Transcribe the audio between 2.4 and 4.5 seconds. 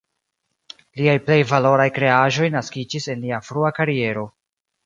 naskiĝis en lia frua kariero.